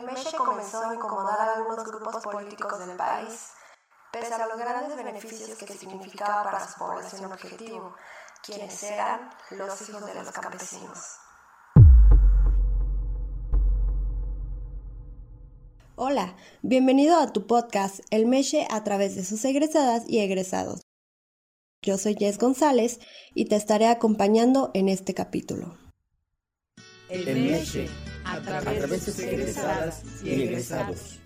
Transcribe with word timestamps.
El 0.00 0.06
Meche 0.06 0.34
comenzó 0.34 0.82
a 0.82 0.94
incomodar 0.94 1.38
a 1.38 1.54
algunos 1.56 1.84
grupos 1.84 2.22
políticos 2.22 2.86
del 2.86 2.96
país, 2.96 3.50
pese 4.10 4.32
a 4.32 4.46
los 4.46 4.56
grandes 4.56 4.96
beneficios 4.96 5.58
que 5.58 5.74
significaba 5.74 6.42
para 6.42 6.66
su 6.66 6.78
población 6.78 7.30
objetivo, 7.30 7.94
quienes 8.42 8.82
eran 8.82 9.28
los 9.50 9.88
hijos 9.88 10.06
de 10.06 10.14
los 10.14 10.30
campesinos. 10.32 11.16
Hola, 15.96 16.34
bienvenido 16.62 17.20
a 17.20 17.30
tu 17.30 17.46
podcast 17.46 18.00
El 18.08 18.24
Meche 18.24 18.66
a 18.70 18.82
través 18.82 19.16
de 19.16 19.24
sus 19.26 19.44
egresadas 19.44 20.04
y 20.08 20.20
egresados. 20.20 20.80
Yo 21.82 21.98
soy 21.98 22.14
Jess 22.14 22.38
González 22.38 23.00
y 23.34 23.50
te 23.50 23.56
estaré 23.56 23.86
acompañando 23.86 24.70
en 24.72 24.88
este 24.88 25.12
capítulo. 25.12 25.76
El 27.10 27.26
Meche 27.36 27.90
a 28.30 28.40
través 28.40 28.88
de 28.88 29.00
sus 29.00 29.18
egresadas 29.18 30.02
y 30.22 30.42
egresados. 30.42 31.18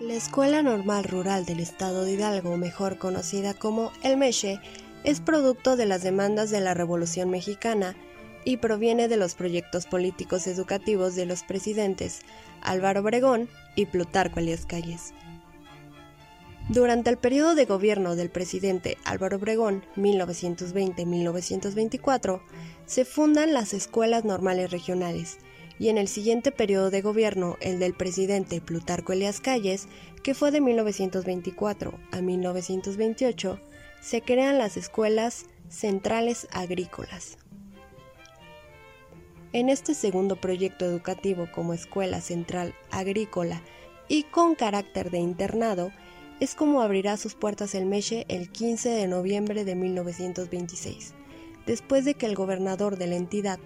La 0.00 0.14
Escuela 0.14 0.62
Normal 0.62 1.04
Rural 1.04 1.44
del 1.44 1.60
Estado 1.60 2.04
de 2.04 2.12
Hidalgo, 2.12 2.56
mejor 2.56 2.98
conocida 2.98 3.54
como 3.54 3.92
El 4.02 4.16
Meche, 4.16 4.60
es 5.04 5.20
producto 5.20 5.76
de 5.76 5.86
las 5.86 6.02
demandas 6.02 6.50
de 6.50 6.60
la 6.60 6.74
Revolución 6.74 7.30
Mexicana 7.30 7.96
y 8.44 8.58
proviene 8.58 9.08
de 9.08 9.16
los 9.16 9.34
proyectos 9.34 9.86
políticos 9.86 10.46
educativos 10.46 11.14
de 11.14 11.26
los 11.26 11.44
presidentes 11.44 12.20
Álvaro 12.60 13.00
Obregón 13.00 13.48
y 13.76 13.86
Plutarco 13.86 14.40
Elias 14.40 14.66
Calles. 14.66 15.14
Durante 16.68 17.08
el 17.10 17.18
periodo 17.18 17.54
de 17.54 17.64
gobierno 17.64 18.16
del 18.16 18.30
presidente 18.30 18.98
Álvaro 19.04 19.38
Obregón, 19.38 19.84
1920-1924, 19.96 22.40
se 22.86 23.04
fundan 23.04 23.52
las 23.52 23.74
escuelas 23.74 24.24
normales 24.24 24.70
regionales, 24.70 25.38
y 25.78 25.88
en 25.88 25.98
el 25.98 26.06
siguiente 26.06 26.52
periodo 26.52 26.90
de 26.90 27.02
gobierno, 27.02 27.56
el 27.60 27.80
del 27.80 27.94
presidente 27.94 28.60
Plutarco 28.60 29.12
Elias 29.12 29.40
Calles, 29.40 29.88
que 30.22 30.34
fue 30.34 30.52
de 30.52 30.60
1924 30.60 31.98
a 32.12 32.20
1928, 32.20 33.58
se 34.00 34.22
crean 34.22 34.58
las 34.58 34.76
escuelas 34.76 35.46
centrales 35.68 36.46
agrícolas. 36.52 37.38
En 39.54 39.68
este 39.68 39.92
segundo 39.92 40.36
proyecto 40.36 40.86
educativo 40.86 41.46
como 41.54 41.74
escuela 41.74 42.22
central 42.22 42.74
agrícola 42.90 43.60
y 44.08 44.22
con 44.22 44.54
carácter 44.54 45.10
de 45.10 45.18
internado, 45.18 45.92
es 46.40 46.54
como 46.54 46.80
abrirá 46.80 47.18
sus 47.18 47.34
puertas 47.34 47.74
el 47.74 47.84
Meche 47.84 48.24
el 48.28 48.50
15 48.50 48.88
de 48.88 49.06
noviembre 49.06 49.66
de 49.66 49.74
1926, 49.74 51.12
después 51.66 52.06
de 52.06 52.14
que 52.14 52.24
el 52.24 52.34
gobernador 52.34 52.96
de 52.96 53.06
la 53.08 53.16
entidad, 53.16 53.58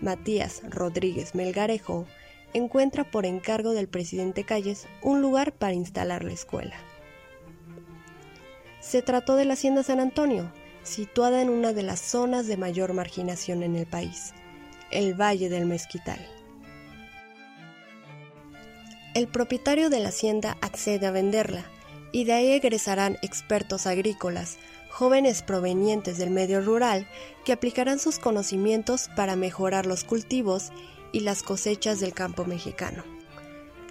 Matías 0.00 0.62
Rodríguez 0.70 1.34
Melgarejo, 1.34 2.06
encuentra 2.54 3.10
por 3.10 3.26
encargo 3.26 3.72
del 3.72 3.86
presidente 3.86 4.44
Calles 4.44 4.86
un 5.02 5.20
lugar 5.20 5.52
para 5.52 5.74
instalar 5.74 6.24
la 6.24 6.32
escuela. 6.32 6.76
Se 8.80 9.02
trató 9.02 9.36
de 9.36 9.44
la 9.44 9.54
Hacienda 9.54 9.82
San 9.82 10.00
Antonio, 10.00 10.50
situada 10.84 11.42
en 11.42 11.50
una 11.50 11.74
de 11.74 11.82
las 11.82 12.00
zonas 12.00 12.46
de 12.46 12.56
mayor 12.56 12.94
marginación 12.94 13.62
en 13.62 13.76
el 13.76 13.86
país, 13.86 14.32
el 14.94 15.14
Valle 15.20 15.48
del 15.50 15.66
Mezquital. 15.66 16.18
El 19.14 19.28
propietario 19.28 19.90
de 19.90 20.00
la 20.00 20.08
hacienda 20.08 20.56
accede 20.60 21.06
a 21.06 21.10
venderla 21.10 21.64
y 22.10 22.24
de 22.24 22.32
ahí 22.32 22.52
egresarán 22.52 23.18
expertos 23.22 23.86
agrícolas, 23.86 24.56
jóvenes 24.90 25.42
provenientes 25.42 26.18
del 26.18 26.30
medio 26.30 26.60
rural 26.60 27.06
que 27.44 27.52
aplicarán 27.52 27.98
sus 27.98 28.18
conocimientos 28.18 29.10
para 29.16 29.36
mejorar 29.36 29.86
los 29.86 30.04
cultivos 30.04 30.70
y 31.12 31.20
las 31.20 31.42
cosechas 31.42 32.00
del 32.00 32.14
campo 32.14 32.44
mexicano. 32.44 33.04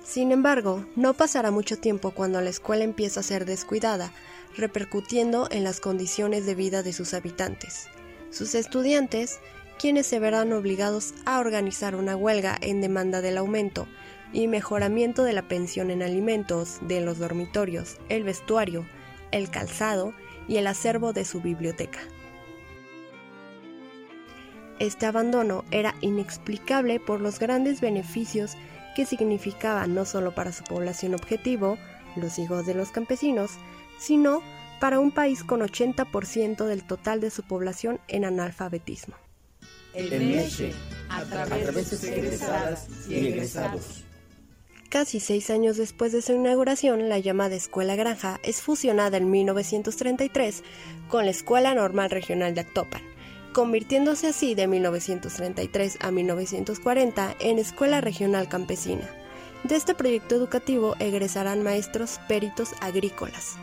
Sin 0.04 0.32
embargo, 0.32 0.86
no 0.96 1.14
pasará 1.14 1.52
mucho 1.52 1.78
tiempo 1.78 2.12
cuando 2.12 2.42
la 2.42 2.50
escuela 2.50 2.84
empieza 2.84 3.22
a 3.22 3.24
ser 3.24 3.46
descuidada, 3.46 4.12
repercutiendo 4.58 5.48
en 5.52 5.64
las 5.64 5.80
condiciones 5.80 6.46
de 6.46 6.56
vida 6.56 6.84
de 6.84 6.92
sus 6.92 7.14
habitantes. 7.14 7.88
Sus 8.30 8.56
estudiantes, 8.56 9.40
quienes 9.80 10.08
se 10.08 10.20
verán 10.20 10.54
obligados 10.54 11.14
a 11.26 11.40
organizar 11.40 11.96
una 11.96 12.16
huelga 12.16 12.58
en 12.62 12.82
demanda 12.82 13.22
del 13.22 13.38
aumento 13.38 13.88
y 14.32 14.48
mejoramiento 14.48 15.24
de 15.24 15.34
la 15.34 15.48
pensión 15.48 15.92
en 15.92 16.02
alimentos, 16.02 16.80
de 16.82 17.02
los 17.02 17.20
dormitorios, 17.20 17.98
el 18.10 18.24
vestuario, 18.24 18.86
el 19.32 19.50
calzado 19.50 20.14
y 20.48 20.58
el 20.58 20.68
acervo 20.68 21.14
de 21.14 21.26
su 21.26 21.42
biblioteca. 21.42 22.00
Este 24.80 25.06
abandono 25.06 25.64
era 25.72 25.96
inexplicable 26.02 27.00
por 27.00 27.22
los 27.22 27.40
grandes 27.40 27.80
beneficios 27.80 28.58
que 28.96 29.06
significaba 29.06 29.88
no 29.88 30.06
solo 30.06 30.34
para 30.34 30.52
su 30.52 30.64
población 30.64 31.14
objetivo, 31.14 31.78
los 32.16 32.38
hijos 32.40 32.66
de 32.66 32.74
los 32.74 32.92
campesinos, 32.92 33.52
sino 33.98 34.42
para 34.80 35.00
un 35.00 35.12
país 35.12 35.44
con 35.44 35.62
80% 35.62 36.66
del 36.66 36.84
total 36.84 37.22
de 37.22 37.30
su 37.30 37.44
población 37.44 38.00
en 38.08 38.26
analfabetismo. 38.26 39.16
El 39.94 40.10
Meche, 40.20 40.74
a 41.10 41.24
través 41.24 41.76
de 41.76 41.86
sus 41.86 42.04
egresadas 42.04 42.88
y 43.08 43.28
egresados. 43.28 44.04
Casi 44.90 45.20
seis 45.20 45.50
años 45.50 45.78
después 45.78 46.12
de 46.12 46.22
su 46.22 46.34
inauguración, 46.34 47.10
la 47.10 47.20
llamada 47.20 47.56
Escuela 47.56 47.96
Granja 47.96 48.40
es 48.44 48.62
fusionada 48.62 49.18
en 49.18 49.30
1933 49.32 50.64
con 51.10 51.26
la 51.26 51.32
Escuela 51.32 51.74
Normal 51.74 52.12
Regional 52.12 52.54
de 52.54 52.62
Actopan, 52.62 53.02
convirtiéndose 53.54 54.28
así 54.28 54.56
de 54.56 54.68
1933 54.68 55.98
a 56.00 56.12
1940 56.12 57.36
en 57.40 57.60
Escuela 57.60 58.02
Regional 58.02 58.48
Campesina. 58.48 59.10
De 59.64 59.76
este 59.76 59.96
proyecto 59.96 60.36
educativo 60.36 60.96
egresarán 61.00 61.64
maestros 61.64 62.20
peritos 62.28 62.74
agrícolas. 62.82 63.56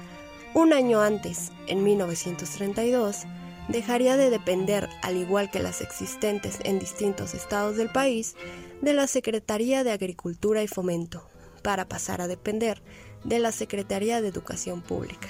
Un 0.54 0.72
año 0.72 1.00
antes, 1.00 1.52
en 1.68 1.84
1932, 1.84 3.26
dejaría 3.70 4.16
de 4.16 4.30
depender, 4.30 4.88
al 5.02 5.16
igual 5.16 5.50
que 5.50 5.60
las 5.60 5.80
existentes 5.80 6.58
en 6.64 6.78
distintos 6.78 7.34
estados 7.34 7.76
del 7.76 7.90
país, 7.90 8.34
de 8.82 8.92
la 8.92 9.06
Secretaría 9.06 9.84
de 9.84 9.92
Agricultura 9.92 10.62
y 10.62 10.68
Fomento, 10.68 11.28
para 11.62 11.88
pasar 11.88 12.20
a 12.20 12.28
depender 12.28 12.82
de 13.24 13.38
la 13.38 13.52
Secretaría 13.52 14.20
de 14.20 14.28
Educación 14.28 14.82
Pública. 14.82 15.28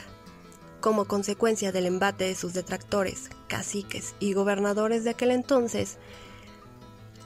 Como 0.80 1.04
consecuencia 1.04 1.72
del 1.72 1.86
embate 1.86 2.24
de 2.24 2.34
sus 2.34 2.54
detractores, 2.54 3.28
caciques 3.48 4.14
y 4.18 4.32
gobernadores 4.32 5.04
de 5.04 5.10
aquel 5.10 5.30
entonces, 5.30 5.98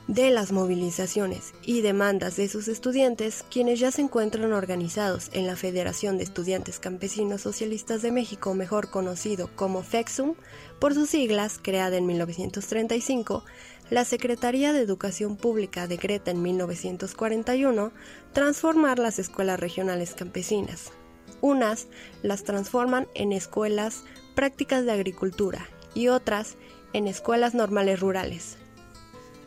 de 0.09 0.31
las 0.31 0.53
movilizaciones 0.53 1.55
y 1.63 1.81
demandas 1.81 2.37
de 2.37 2.49
sus 2.49 2.69
estudiantes, 2.69 3.45
quienes 3.51 3.81
ya 3.81 3.91
se 3.91 4.03
encuentran 4.03 4.53
organizados 4.53 5.31
en 5.33 5.47
la 5.47 5.57
Federación 5.57 6.19
de 6.19 6.25
Estudiantes 6.25 6.79
Campesinos 6.79 7.41
Socialistas 7.41 8.03
de 8.03 8.13
México, 8.13 8.55
mejor 8.55 8.91
conocido 8.91 9.49
como 9.57 9.83
FEXUM, 9.83 10.35
por 10.79 10.93
sus 10.93 11.09
siglas, 11.09 11.59
creada 11.63 11.97
en 11.97 12.07
1935, 12.07 13.45
la 13.91 14.05
Secretaría 14.05 14.73
de 14.73 14.81
Educación 14.81 15.37
Pública 15.37 15.87
decreta 15.87 16.31
en 16.31 16.43
1941 16.43 17.93
transformar 18.33 18.99
las 18.99 19.19
escuelas 19.19 19.61
regionales 19.61 20.15
campesinas. 20.15 20.93
Unas 21.41 21.89
las 22.23 22.45
transforman 22.45 23.07
en 23.15 23.33
escuelas 23.33 24.05
prácticas 24.35 24.85
de 24.85 24.93
agricultura 24.93 25.67
y 25.95 26.09
otras 26.09 26.57
en 26.93 27.07
escuelas 27.07 27.55
normales 27.55 28.01
rurales, 28.01 28.57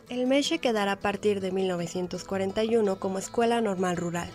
el 0.08 0.26
Meche 0.26 0.58
quedará 0.58 0.92
a 0.92 1.00
partir 1.00 1.40
de 1.40 1.52
1941 1.52 2.98
como 2.98 3.18
Escuela 3.18 3.60
Normal 3.60 3.96
Rural, 3.96 4.30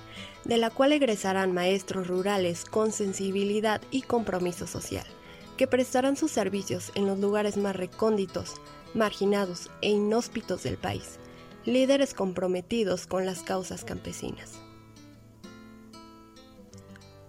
de 0.46 0.58
la 0.58 0.70
cual 0.70 0.92
egresarán 0.92 1.54
maestros 1.54 2.08
rurales 2.08 2.66
con 2.66 2.92
sensibilidad 2.92 3.82
y 3.90 4.04
compromiso 4.04 4.68
social, 4.68 5.06
que 5.58 5.68
prestarán 5.68 6.16
sus 6.16 6.32
servicios 6.32 6.92
en 6.94 7.08
los 7.08 7.18
lugares 7.20 7.58
más 7.58 7.76
recónditos, 7.76 8.54
marginados 8.94 9.72
e 9.82 9.90
inhóspitos 9.90 10.62
del 10.62 10.78
país, 10.78 11.18
líderes 11.66 12.14
comprometidos 12.14 13.08
con 13.08 13.26
las 13.26 13.42
causas 13.42 13.84
campesinas. 13.84 14.54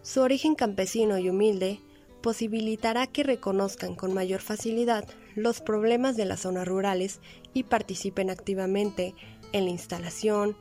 Su 0.03 0.21
origen 0.21 0.55
campesino 0.55 1.19
y 1.19 1.31
humilde 1.31 1.81
posibilitará 2.21 3.07
que 3.07 3.23
reconozcan 3.23 3.95
con 3.95 4.13
mayor 4.13 4.41
facilidad 4.41 5.07
los 5.35 5.61
problemas 5.61 6.17
de 6.17 6.25
las 6.25 6.41
zonas 6.41 6.67
rurales 6.67 7.21
y 7.53 7.65
participen 7.65 8.31
activamente 8.31 9.15
en 9.53 9.65
la 9.65 9.71
instalación, 9.71 10.57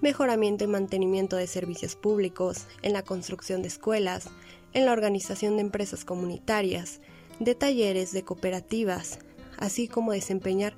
mejoramiento 0.00 0.64
y 0.64 0.68
mantenimiento 0.68 1.36
de 1.36 1.46
servicios 1.46 1.96
públicos, 1.96 2.66
en 2.82 2.92
la 2.92 3.02
construcción 3.02 3.62
de 3.62 3.68
escuelas, 3.68 4.28
en 4.72 4.86
la 4.86 4.92
organización 4.92 5.56
de 5.56 5.62
empresas 5.62 6.04
comunitarias, 6.04 7.00
de 7.40 7.54
talleres, 7.54 8.12
de 8.12 8.22
cooperativas, 8.22 9.18
así 9.58 9.88
como 9.88 10.12
desempeñar 10.12 10.76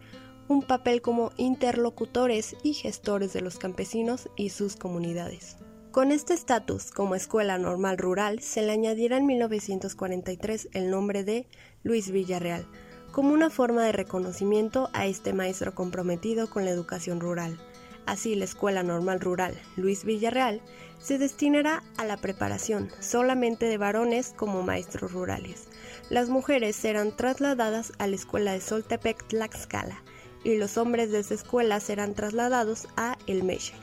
un 0.48 0.62
papel 0.62 1.02
como 1.02 1.30
interlocutores 1.36 2.56
y 2.62 2.72
gestores 2.72 3.32
de 3.32 3.42
los 3.42 3.58
campesinos 3.58 4.30
y 4.36 4.48
sus 4.48 4.76
comunidades. 4.76 5.56
Con 5.90 6.12
este 6.12 6.34
estatus 6.34 6.90
como 6.90 7.14
escuela 7.14 7.58
normal 7.58 7.98
rural 7.98 8.40
se 8.40 8.62
le 8.62 8.72
añadiera 8.72 9.16
en 9.16 9.26
1943 9.26 10.68
el 10.72 10.90
nombre 10.90 11.24
de 11.24 11.46
Luis 11.82 12.10
Villarreal, 12.10 12.66
como 13.12 13.32
una 13.32 13.50
forma 13.50 13.84
de 13.84 13.92
reconocimiento 13.92 14.90
a 14.92 15.06
este 15.06 15.32
maestro 15.32 15.74
comprometido 15.74 16.48
con 16.48 16.64
la 16.64 16.70
educación 16.70 17.20
rural. 17.20 17.58
Así, 18.06 18.34
la 18.34 18.44
Escuela 18.44 18.82
Normal 18.82 19.20
Rural 19.20 19.54
Luis 19.76 20.04
Villarreal 20.04 20.62
se 20.98 21.18
destinará 21.18 21.82
a 21.96 22.04
la 22.04 22.16
preparación 22.16 22.90
solamente 23.00 23.66
de 23.66 23.76
varones 23.76 24.32
como 24.36 24.62
maestros 24.62 25.12
rurales. 25.12 25.68
Las 26.08 26.28
mujeres 26.28 26.74
serán 26.74 27.14
trasladadas 27.14 27.92
a 27.98 28.06
la 28.06 28.16
Escuela 28.16 28.52
de 28.52 28.60
Soltepec 28.60 29.28
Tlaxcala 29.28 30.02
y 30.42 30.56
los 30.56 30.78
hombres 30.78 31.10
de 31.10 31.20
esa 31.20 31.34
escuela 31.34 31.80
serán 31.80 32.14
trasladados 32.14 32.88
a 32.96 33.18
El 33.26 33.44
Meche. 33.44 33.74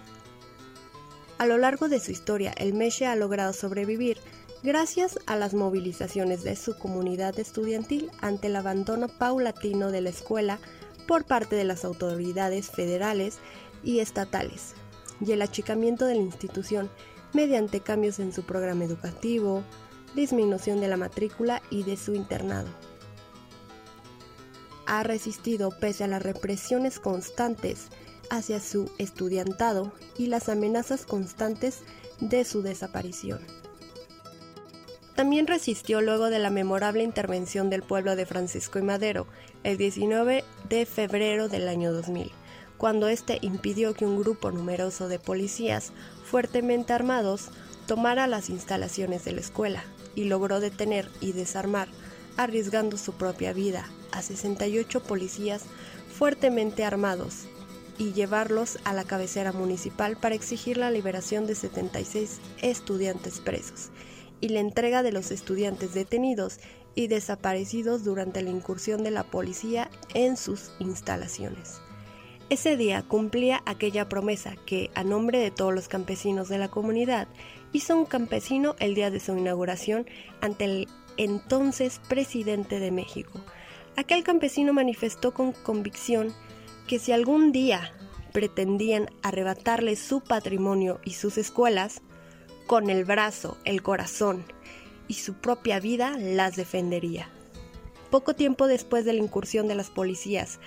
A 1.37 1.45
lo 1.45 1.57
largo 1.57 1.89
de 1.89 1.99
su 1.99 2.11
historia, 2.11 2.53
El 2.57 2.73
Meche 2.73 3.05
ha 3.05 3.15
logrado 3.15 3.53
sobrevivir 3.53 4.17
gracias 4.65 5.19
a 5.27 5.35
las 5.35 5.53
movilizaciones 5.53 6.43
de 6.43 6.55
su 6.55 6.75
comunidad 6.79 7.37
estudiantil 7.37 8.09
ante 8.19 8.47
el 8.47 8.55
abandono 8.55 9.07
paulatino 9.07 9.91
de 9.91 10.01
la 10.01 10.09
escuela 10.09 10.57
por 11.07 11.23
parte 11.23 11.55
de 11.55 11.65
las 11.65 11.85
autoridades 11.85 12.71
federales 12.71 13.37
y 13.83 13.99
estatales, 13.99 14.73
y 15.21 15.31
el 15.33 15.43
achicamiento 15.43 16.05
de 16.05 16.15
la 16.15 16.21
institución 16.21 16.89
mediante 17.31 17.81
cambios 17.81 18.17
en 18.17 18.33
su 18.33 18.41
programa 18.41 18.85
educativo, 18.85 19.63
disminución 20.15 20.81
de 20.81 20.87
la 20.87 20.97
matrícula 20.97 21.61
y 21.69 21.83
de 21.83 21.95
su 21.95 22.15
internado. 22.15 22.69
Ha 24.87 25.03
resistido 25.03 25.69
pese 25.79 26.05
a 26.05 26.07
las 26.07 26.23
represiones 26.23 26.99
constantes 26.99 27.89
hacia 28.31 28.59
su 28.59 28.89
estudiantado 28.97 29.93
y 30.17 30.25
las 30.25 30.49
amenazas 30.49 31.05
constantes 31.05 31.81
de 32.19 32.43
su 32.45 32.63
desaparición. 32.63 33.64
También 35.15 35.47
resistió 35.47 36.01
luego 36.01 36.29
de 36.29 36.39
la 36.39 36.49
memorable 36.49 37.03
intervención 37.03 37.69
del 37.69 37.83
pueblo 37.83 38.15
de 38.15 38.25
Francisco 38.25 38.79
y 38.79 38.81
Madero 38.81 39.27
el 39.63 39.77
19 39.77 40.43
de 40.69 40.85
febrero 40.85 41.47
del 41.47 41.67
año 41.67 41.93
2000 41.93 42.31
cuando 42.77 43.07
éste 43.07 43.39
impidió 43.41 43.93
que 43.93 44.05
un 44.05 44.19
grupo 44.19 44.51
numeroso 44.51 45.07
de 45.07 45.19
policías 45.19 45.91
fuertemente 46.23 46.93
armados 46.93 47.49
tomara 47.87 48.27
las 48.27 48.49
instalaciones 48.49 49.23
de 49.25 49.31
la 49.31 49.41
escuela 49.41 49.83
y 50.15 50.25
logró 50.25 50.59
detener 50.59 51.09
y 51.21 51.31
desarmar, 51.31 51.87
arriesgando 52.37 52.97
su 52.97 53.13
propia 53.13 53.53
vida, 53.53 53.89
a 54.11 54.21
68 54.21 55.03
policías 55.03 55.63
fuertemente 56.17 56.83
armados 56.83 57.45
y 57.97 58.11
llevarlos 58.11 58.77
a 58.83 58.93
la 58.93 59.05
cabecera 59.05 59.51
municipal 59.53 60.17
para 60.17 60.35
exigir 60.35 60.77
la 60.77 60.91
liberación 60.91 61.47
de 61.47 61.55
76 61.55 62.39
estudiantes 62.61 63.39
presos 63.39 63.89
y 64.45 64.49
la 64.49 64.59
entrega 64.59 65.01
de 65.01 65.11
los 65.11 65.31
estudiantes 65.31 65.95
detenidos 65.95 66.59
y 66.93 67.07
desaparecidos 67.07 68.03
durante 68.03 68.43
la 68.43 68.51
incursión 68.51 69.03
de 69.03 69.09
la 69.09 69.23
policía 69.23 69.89
en 70.13 70.37
sus 70.37 70.71
instalaciones. 70.77 71.81
Ese 72.51 72.77
día 72.77 73.01
cumplía 73.01 73.63
aquella 73.65 74.07
promesa 74.07 74.55
que, 74.67 74.91
a 74.93 75.03
nombre 75.03 75.39
de 75.39 75.49
todos 75.49 75.73
los 75.73 75.87
campesinos 75.87 76.47
de 76.47 76.59
la 76.59 76.67
comunidad, 76.67 77.27
hizo 77.73 77.97
un 77.97 78.05
campesino 78.05 78.75
el 78.77 78.93
día 78.93 79.09
de 79.09 79.19
su 79.19 79.35
inauguración 79.35 80.05
ante 80.41 80.65
el 80.65 80.87
entonces 81.17 81.99
presidente 82.07 82.79
de 82.79 82.91
México. 82.91 83.41
Aquel 83.97 84.23
campesino 84.23 84.73
manifestó 84.73 85.33
con 85.33 85.53
convicción 85.53 86.35
que 86.85 86.99
si 86.99 87.11
algún 87.11 87.51
día 87.51 87.95
pretendían 88.31 89.09
arrebatarle 89.23 89.95
su 89.95 90.21
patrimonio 90.21 90.99
y 91.03 91.13
sus 91.13 91.39
escuelas, 91.39 92.03
con 92.65 92.89
el 92.89 93.05
brazo, 93.05 93.57
el 93.65 93.81
corazón 93.81 94.43
y 95.07 95.15
su 95.15 95.35
propia 95.35 95.79
vida 95.79 96.17
las 96.17 96.55
defendería. 96.55 97.29
Poco 98.09 98.33
tiempo 98.33 98.67
después 98.67 99.05
de 99.05 99.13
la 99.13 99.23
incursión 99.23 99.67
de 99.67 99.75
las 99.75 99.89
policías 99.89 100.59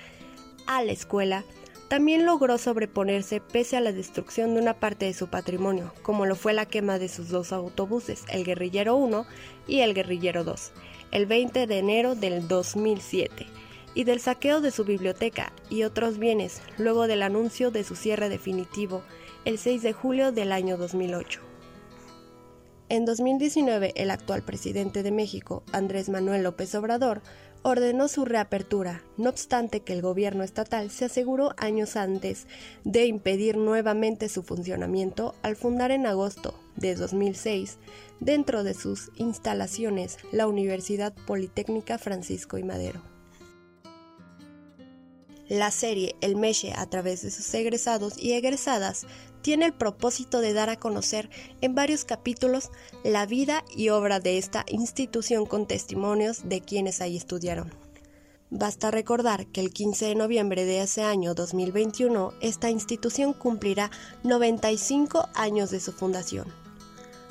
a 0.67 0.83
la 0.83 0.93
escuela, 0.93 1.45
también 1.89 2.27
logró 2.27 2.59
sobreponerse 2.59 3.41
pese 3.41 3.79
a 3.79 3.81
la 3.81 3.93
destrucción 3.93 4.55
de 4.55 4.61
una 4.61 4.75
parte 4.75 5.07
de 5.07 5.15
su 5.15 5.29
patrimonio, 5.29 5.95
como 6.03 6.27
lo 6.27 6.37
fue 6.37 6.53
la 6.53 6.67
quema 6.67 6.99
de 6.99 7.09
sus 7.09 7.31
dos 7.31 7.53
autobuses, 7.53 8.25
el 8.29 8.45
Guerrillero 8.45 8.95
1 8.97 9.27
y 9.67 9.81
el 9.81 9.95
Guerrillero 9.95 10.45
2, 10.45 10.73
el 11.13 11.25
20 11.25 11.67
de 11.67 11.79
enero 11.79 12.15
del 12.15 12.47
2007, 12.47 13.47
y 13.95 14.05
del 14.05 14.21
saqueo 14.21 14.61
de 14.61 14.71
su 14.71 14.85
biblioteca 14.85 15.53
y 15.71 15.85
otros 15.85 16.19
bienes 16.19 16.61
luego 16.77 17.07
del 17.07 17.23
anuncio 17.23 17.71
de 17.71 17.85
su 17.85 17.97
cierre 17.97 18.29
definitivo 18.29 19.03
el 19.47 19.57
6 19.57 19.83
de 19.83 19.95
julio 19.95 20.31
del 20.31 20.53
año 20.53 20.77
2008. 20.77 21.48
En 22.91 23.05
2019, 23.05 23.93
el 23.97 24.11
actual 24.11 24.43
presidente 24.43 25.03
de 25.03 25.11
México, 25.11 25.63
Andrés 25.73 26.09
Manuel 26.09 26.43
López 26.43 26.75
Obrador, 26.75 27.21
ordenó 27.63 28.09
su 28.09 28.25
reapertura, 28.25 29.03
no 29.19 29.29
obstante 29.29 29.81
que 29.81 29.93
el 29.93 30.01
gobierno 30.01 30.43
estatal 30.43 30.91
se 30.91 31.05
aseguró 31.05 31.55
años 31.59 31.97
antes 31.97 32.47
de 32.85 33.05
impedir 33.05 33.59
nuevamente 33.59 34.31
su 34.31 34.43
funcionamiento 34.43 35.35
al 35.43 35.55
fundar 35.57 35.91
en 35.91 36.07
agosto 36.07 36.59
de 36.77 36.95
2006, 36.95 37.77
dentro 38.21 38.65
de 38.65 38.73
sus 38.73 39.11
instalaciones, 39.17 40.17
la 40.33 40.47
Universidad 40.47 41.13
Politécnica 41.27 41.99
Francisco 41.99 42.57
y 42.57 42.63
Madero. 42.63 43.03
La 45.49 45.71
serie 45.71 46.15
El 46.21 46.37
Meche 46.37 46.75
a 46.75 46.85
través 46.91 47.23
de 47.23 47.31
sus 47.31 47.53
egresados 47.55 48.19
y 48.19 48.35
egresadas 48.35 49.07
tiene 49.43 49.67
el 49.67 49.73
propósito 49.73 50.41
de 50.41 50.53
dar 50.53 50.71
a 50.71 50.79
conocer 50.79 51.31
en 51.61 51.75
varios 51.75 52.05
capítulos 52.05 52.71
la 53.05 53.27
vida 53.27 53.65
y 53.75 53.89
obra 53.91 54.21
de 54.21 54.39
esta 54.39 54.65
institución 54.69 55.47
con 55.47 55.67
testimonios 55.67 56.49
de 56.49 56.61
quienes 56.61 57.01
ahí 57.01 57.17
estudiaron. 57.17 57.73
Basta 58.51 58.91
recordar 58.91 59.47
que 59.47 59.61
el 59.61 59.73
15 59.73 60.07
de 60.07 60.15
noviembre 60.15 60.65
de 60.65 60.81
ese 60.81 61.03
año 61.03 61.35
2021 61.35 62.33
esta 62.41 62.71
institución 62.71 63.35
cumplirá 63.35 63.91
95 64.23 65.29
años 65.35 65.71
de 65.71 65.81
su 65.81 65.93
fundación. 65.93 66.47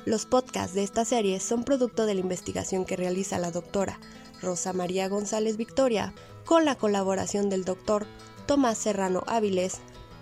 Los 0.05 0.25
podcasts 0.25 0.75
de 0.75 0.83
esta 0.83 1.05
serie 1.05 1.39
son 1.39 1.63
producto 1.63 2.05
de 2.05 2.13
la 2.13 2.21
investigación 2.21 2.85
que 2.85 2.95
realiza 2.95 3.39
la 3.39 3.51
doctora 3.51 3.99
Rosa 4.41 4.73
María 4.73 5.09
González 5.09 5.57
Victoria 5.57 6.13
con 6.45 6.65
la 6.65 6.75
colaboración 6.75 7.49
del 7.49 7.65
doctor 7.65 8.05
Tomás 8.45 8.77
Serrano 8.77 9.23
Áviles, 9.25 9.79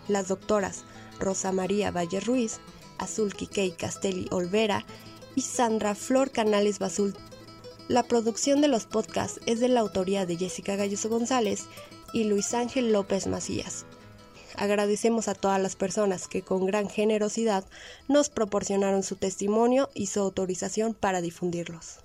las 0.07 0.29
doctoras 0.29 0.85
Rosa 1.19 1.51
María 1.51 1.91
Valle 1.91 2.19
Ruiz, 2.19 2.59
Azul 2.97 3.33
Quiquei 3.33 3.71
Castelli 3.71 4.27
Olvera 4.31 4.85
y 5.35 5.41
Sandra 5.41 5.95
Flor 5.95 6.31
Canales 6.31 6.79
Basul. 6.79 7.15
La 7.87 8.03
producción 8.03 8.61
de 8.61 8.67
los 8.67 8.85
podcasts 8.85 9.39
es 9.45 9.59
de 9.59 9.67
la 9.67 9.81
autoría 9.81 10.25
de 10.25 10.37
Jessica 10.37 10.75
Galloso 10.75 11.09
González 11.09 11.65
y 12.13 12.23
Luis 12.23 12.53
Ángel 12.53 12.91
López 12.91 13.27
Macías. 13.27 13.85
Agradecemos 14.57 15.27
a 15.27 15.35
todas 15.35 15.61
las 15.61 15.75
personas 15.75 16.27
que 16.27 16.41
con 16.41 16.65
gran 16.65 16.89
generosidad 16.89 17.65
nos 18.07 18.29
proporcionaron 18.29 19.03
su 19.03 19.17
testimonio 19.17 19.89
y 19.93 20.07
su 20.07 20.21
autorización 20.21 20.93
para 20.93 21.21
difundirlos. 21.21 22.04